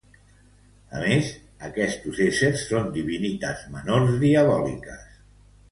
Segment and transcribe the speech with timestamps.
[0.99, 1.29] A més,
[1.87, 5.11] estos éssers són divinitats menors diabòliques.